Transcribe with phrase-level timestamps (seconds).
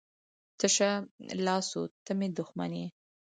[0.59, 0.91] تشه
[1.45, 2.87] لاسو ته مې دښمن یې.